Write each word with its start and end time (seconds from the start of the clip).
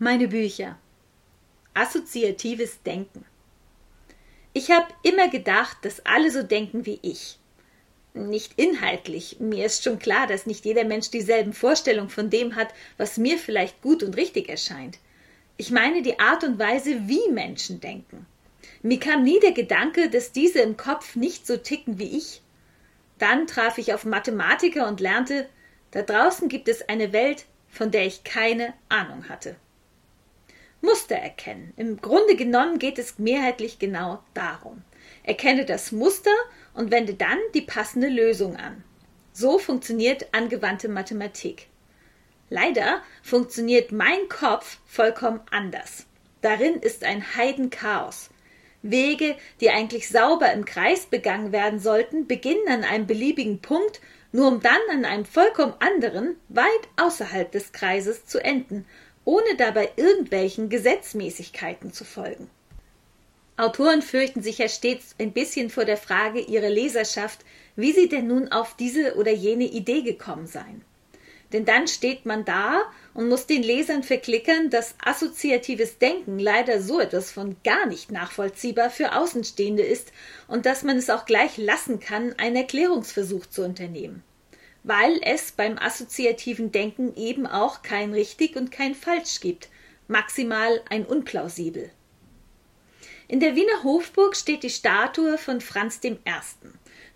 Meine 0.00 0.28
Bücher. 0.28 0.78
Assoziatives 1.74 2.84
Denken. 2.84 3.24
Ich 4.52 4.70
habe 4.70 4.86
immer 5.02 5.28
gedacht, 5.28 5.78
dass 5.82 6.06
alle 6.06 6.30
so 6.30 6.44
denken 6.44 6.86
wie 6.86 7.00
ich. 7.02 7.36
Nicht 8.14 8.52
inhaltlich. 8.60 9.40
Mir 9.40 9.66
ist 9.66 9.82
schon 9.82 9.98
klar, 9.98 10.28
dass 10.28 10.46
nicht 10.46 10.64
jeder 10.64 10.84
Mensch 10.84 11.10
dieselben 11.10 11.52
Vorstellungen 11.52 12.10
von 12.10 12.30
dem 12.30 12.54
hat, 12.54 12.68
was 12.96 13.16
mir 13.16 13.38
vielleicht 13.38 13.82
gut 13.82 14.04
und 14.04 14.16
richtig 14.16 14.48
erscheint. 14.48 15.00
Ich 15.56 15.72
meine 15.72 16.00
die 16.00 16.20
Art 16.20 16.44
und 16.44 16.60
Weise, 16.60 17.08
wie 17.08 17.32
Menschen 17.32 17.80
denken. 17.80 18.24
Mir 18.82 19.00
kam 19.00 19.24
nie 19.24 19.40
der 19.40 19.50
Gedanke, 19.50 20.10
dass 20.10 20.30
diese 20.30 20.60
im 20.60 20.76
Kopf 20.76 21.16
nicht 21.16 21.44
so 21.44 21.56
ticken 21.56 21.98
wie 21.98 22.16
ich. 22.16 22.40
Dann 23.18 23.48
traf 23.48 23.78
ich 23.78 23.92
auf 23.92 24.04
Mathematiker 24.04 24.86
und 24.86 25.00
lernte, 25.00 25.48
da 25.90 26.02
draußen 26.02 26.48
gibt 26.48 26.68
es 26.68 26.88
eine 26.88 27.12
Welt, 27.12 27.46
von 27.68 27.90
der 27.90 28.06
ich 28.06 28.22
keine 28.22 28.74
Ahnung 28.88 29.28
hatte. 29.28 29.56
Muster 31.08 31.22
erkennen. 31.22 31.72
Im 31.78 32.02
Grunde 32.02 32.36
genommen 32.36 32.78
geht 32.78 32.98
es 32.98 33.18
mehrheitlich 33.18 33.78
genau 33.78 34.22
darum. 34.34 34.82
Erkenne 35.22 35.64
das 35.64 35.90
Muster 35.90 36.34
und 36.74 36.90
wende 36.90 37.14
dann 37.14 37.38
die 37.54 37.62
passende 37.62 38.08
Lösung 38.08 38.56
an. 38.56 38.84
So 39.32 39.58
funktioniert 39.58 40.26
angewandte 40.32 40.88
Mathematik. 40.88 41.68
Leider 42.50 43.02
funktioniert 43.22 43.90
mein 43.90 44.28
Kopf 44.28 44.80
vollkommen 44.84 45.40
anders. 45.50 46.04
Darin 46.42 46.74
ist 46.74 47.04
ein 47.04 47.24
Heidenchaos. 47.36 48.28
Wege, 48.82 49.34
die 49.62 49.70
eigentlich 49.70 50.10
sauber 50.10 50.52
im 50.52 50.66
Kreis 50.66 51.06
begangen 51.06 51.52
werden 51.52 51.80
sollten, 51.80 52.26
beginnen 52.26 52.68
an 52.68 52.84
einem 52.84 53.06
beliebigen 53.06 53.62
Punkt, 53.62 54.02
nur 54.30 54.48
um 54.48 54.60
dann 54.60 54.80
an 54.90 55.06
einem 55.06 55.24
vollkommen 55.24 55.74
anderen, 55.78 56.36
weit 56.50 56.66
außerhalb 56.96 57.50
des 57.50 57.72
Kreises 57.72 58.26
zu 58.26 58.44
enden 58.44 58.84
ohne 59.28 59.56
dabei 59.58 59.90
irgendwelchen 59.96 60.70
Gesetzmäßigkeiten 60.70 61.92
zu 61.92 62.06
folgen. 62.06 62.48
Autoren 63.58 64.00
fürchten 64.00 64.42
sich 64.42 64.56
ja 64.56 64.70
stets 64.70 65.14
ein 65.18 65.32
bisschen 65.32 65.68
vor 65.68 65.84
der 65.84 65.98
Frage 65.98 66.40
ihrer 66.40 66.70
Leserschaft, 66.70 67.40
wie 67.76 67.92
sie 67.92 68.08
denn 68.08 68.26
nun 68.26 68.50
auf 68.50 68.74
diese 68.76 69.16
oder 69.16 69.30
jene 69.30 69.64
Idee 69.64 70.00
gekommen 70.00 70.46
seien. 70.46 70.82
Denn 71.52 71.66
dann 71.66 71.88
steht 71.88 72.24
man 72.24 72.46
da 72.46 72.80
und 73.12 73.28
muss 73.28 73.44
den 73.44 73.62
Lesern 73.62 74.02
verklickern, 74.02 74.70
dass 74.70 74.94
assoziatives 75.04 75.98
Denken 75.98 76.38
leider 76.38 76.80
so 76.80 76.98
etwas 76.98 77.30
von 77.30 77.56
gar 77.64 77.84
nicht 77.84 78.10
nachvollziehbar 78.10 78.88
für 78.88 79.14
Außenstehende 79.14 79.82
ist 79.82 80.10
und 80.46 80.64
dass 80.64 80.84
man 80.84 80.96
es 80.96 81.10
auch 81.10 81.26
gleich 81.26 81.58
lassen 81.58 82.00
kann, 82.00 82.32
einen 82.38 82.56
Erklärungsversuch 82.56 83.44
zu 83.44 83.62
unternehmen 83.62 84.22
weil 84.88 85.20
es 85.22 85.52
beim 85.52 85.76
assoziativen 85.76 86.72
Denken 86.72 87.14
eben 87.14 87.46
auch 87.46 87.82
kein 87.82 88.14
richtig 88.14 88.56
und 88.56 88.72
kein 88.72 88.94
falsch 88.94 89.40
gibt, 89.40 89.68
maximal 90.06 90.80
ein 90.88 91.04
unplausibel. 91.04 91.90
In 93.28 93.38
der 93.38 93.54
Wiener 93.54 93.84
Hofburg 93.84 94.34
steht 94.34 94.62
die 94.62 94.70
Statue 94.70 95.36
von 95.36 95.60
Franz 95.60 96.00
I. 96.02 96.16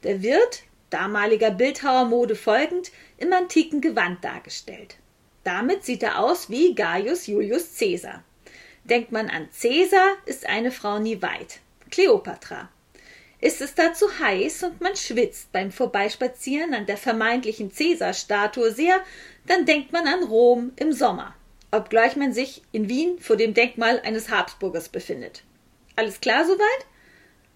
Der 0.03 0.23
wird, 0.23 0.65
damaliger 0.91 1.51
Bildhauermode 1.51 2.37
folgend, 2.37 2.93
im 3.17 3.33
antiken 3.33 3.81
Gewand 3.81 4.23
dargestellt. 4.23 4.97
Damit 5.43 5.83
sieht 5.83 6.03
er 6.03 6.19
aus 6.19 6.51
wie 6.51 6.75
Gaius 6.75 7.27
Julius 7.27 7.79
Caesar. 7.79 8.23
Denkt 8.85 9.13
man 9.13 9.31
an 9.31 9.49
Caesar, 9.59 10.17
ist 10.27 10.45
eine 10.45 10.73
Frau 10.73 10.99
nie 10.99 11.23
weit. 11.23 11.61
Kleopatra. 11.91 12.69
Ist 13.43 13.61
es 13.61 13.75
da 13.75 13.93
zu 13.93 14.21
heiß 14.21 14.63
und 14.63 14.81
man 14.81 14.95
schwitzt 14.95 15.51
beim 15.51 15.73
Vorbeispazieren 15.73 16.75
an 16.75 16.87
der 16.87 16.97
vermeintlichen 16.97 17.73
Cäsar-Statue 17.73 18.71
sehr, 18.71 19.01
dann 19.49 19.67
denkt 19.67 19.91
man 19.91 20.07
an 20.07 20.23
Rom 20.23 20.71
im 20.77 20.93
Sommer, 20.93 21.35
obgleich 21.73 22.15
man 22.15 22.33
sich 22.33 22.63
in 22.71 22.89
Wien 22.89 23.19
vor 23.19 23.35
dem 23.35 23.53
Denkmal 23.53 23.99
eines 24.05 24.31
Habsburgers 24.31 24.89
befindet. 24.89 25.43
Alles 25.97 26.21
klar 26.21 26.47
soweit? 26.47 26.87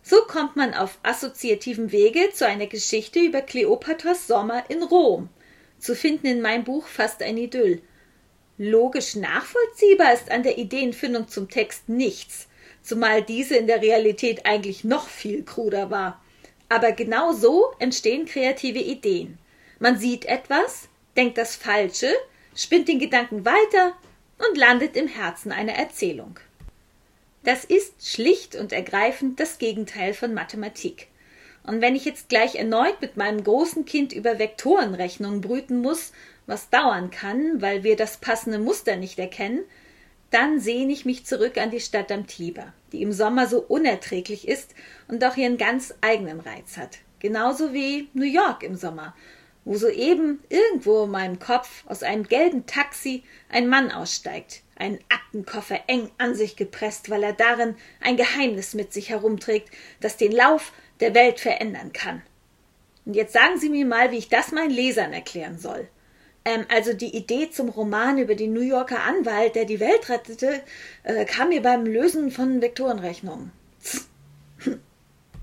So 0.03 0.17
kommt 0.23 0.57
man 0.57 0.75
auf 0.75 0.99
assoziativem 1.05 1.93
Wege 1.93 2.33
zu 2.35 2.45
einer 2.49 2.67
Geschichte 2.67 3.21
über 3.21 3.41
Kleopatras 3.41 4.27
Sommer 4.27 4.65
in 4.69 4.83
Rom. 4.83 5.29
Zu 5.79 5.95
finden 5.95 6.27
in 6.27 6.43
meinem 6.43 6.65
Buch 6.65 6.89
fast 6.89 7.23
ein 7.23 7.39
Idyll. 7.39 7.81
Logisch 8.59 9.15
nachvollziehbar 9.15 10.15
ist 10.15 10.33
an 10.33 10.43
der 10.43 10.59
Ideenfindung 10.59 11.29
zum 11.29 11.49
Text 11.49 11.89
nichts 11.89 12.49
zumal 12.87 13.23
diese 13.23 13.57
in 13.57 13.67
der 13.67 13.83
Realität 13.83 14.47
eigentlich 14.47 14.85
noch 14.85 15.09
viel 15.09 15.43
kruder 15.43 15.91
war. 15.91 16.23
Aber 16.69 16.93
genau 16.93 17.33
so 17.33 17.73
entstehen 17.79 18.27
kreative 18.27 18.79
Ideen. 18.79 19.39
Man 19.79 19.99
sieht 19.99 20.25
etwas, 20.25 20.89
denkt 21.17 21.37
das 21.37 21.57
Falsche, 21.57 22.11
spinnt 22.55 22.89
den 22.89 22.99
Gedanken 22.99 23.45
weiter 23.45 23.93
und 24.39 24.57
landet 24.57 24.97
im 24.97 25.09
Herzen 25.09 25.53
einer 25.53 25.75
Erzählung. 25.75 26.39
Das 27.45 27.65
ist 27.65 28.09
schlicht 28.09 28.57
und 28.57 28.73
ergreifend 28.73 29.39
das 29.39 29.59
Gegenteil 29.59 30.15
von 30.15 30.35
Mathematik. 30.35 31.09
Und 31.63 31.81
wenn 31.81 31.97
ich 31.97 32.05
jetzt 32.05 32.29
gleich 32.29 32.55
erneut 32.55 33.01
mit 33.01 33.17
meinem 33.17 33.43
großen 33.43 33.85
Kind 33.85 34.13
über 34.13 34.39
Vektorenrechnungen 34.39 35.41
brüten 35.41 35.81
muss, 35.81 36.13
was 36.47 36.71
dauern 36.71 37.11
kann, 37.11 37.61
weil 37.61 37.83
wir 37.83 37.97
das 37.97 38.19
passende 38.19 38.59
Muster 38.59 38.97
nicht 38.97 39.19
erkennen, 39.19 39.65
dann 40.37 40.61
sehne 40.61 40.93
ich 40.93 41.07
mich 41.07 41.25
zurück 41.25 41.57
an 41.57 41.71
die 41.71 41.81
Stadt 41.81 42.13
am 42.13 42.27
Tiber, 42.27 42.75
die 42.93 43.01
im 43.01 43.11
Sommer 43.11 43.47
so 43.47 43.59
unerträglich 43.59 44.47
ist 44.47 44.75
und 45.09 45.23
doch 45.23 45.39
ihren 45.39 45.57
ganz 45.57 45.95
eigenen 46.03 46.41
Reiz 46.41 46.77
hat. 46.77 46.99
Genauso 47.21 47.73
wie 47.73 48.11
New 48.13 48.27
York 48.27 48.63
im 48.63 48.77
Sommer, 48.77 49.17
wo 49.65 49.77
soeben 49.77 50.45
irgendwo 50.51 51.05
in 51.05 51.11
meinem 51.11 51.39
Kopf 51.39 51.87
aus 51.87 52.03
einem 52.03 52.25
gelben 52.25 52.67
Taxi 52.67 53.23
ein 53.49 53.67
Mann 53.67 53.91
aussteigt, 53.91 54.61
einen 54.77 54.99
Aktenkoffer 55.09 55.81
eng 55.87 56.11
an 56.19 56.35
sich 56.35 56.57
gepresst, 56.57 57.09
weil 57.09 57.23
er 57.23 57.33
darin 57.33 57.75
ein 58.03 58.19
Geheimnis 58.19 58.75
mit 58.75 58.93
sich 58.93 59.09
herumträgt, 59.09 59.71
das 60.03 60.19
den 60.19 60.33
Lauf 60.33 60.75
der 61.01 61.15
Welt 61.15 61.41
verändern 61.41 61.95
kann. 61.95 62.21
Und 63.07 63.17
jetzt 63.17 63.33
sagen 63.33 63.59
Sie 63.59 63.71
mir 63.71 63.87
mal, 63.87 64.13
wie 64.13 64.19
ich 64.19 64.29
das 64.29 64.53
meinen 64.53 64.69
Lesern 64.69 65.15
erklären 65.15 65.59
soll. 65.59 65.89
Ähm, 66.47 66.65
also 66.69 66.95
die 66.95 67.15
Idee 67.15 67.51
zum 67.51 67.69
Roman 67.69 68.19
über 68.19 68.37
den 68.37 68.55
New 68.55 68.61
Yorker 68.61 69.03
Anwalt, 69.03 69.57
der 69.57 69.65
die 69.65 69.81
Welt 69.81 70.09
rettete, 70.09 70.63
äh, 71.03 71.25
kam 71.27 71.49
mir 71.51 71.61
beim 71.61 71.85
Lösen 71.85 72.31
von 72.31 72.63
Vektorenrechnungen. 72.63 73.51